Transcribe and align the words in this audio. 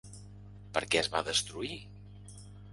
Per 0.77 0.83
què 0.95 1.01
es 1.03 1.11
va 1.17 1.23
destruir? 1.29 1.79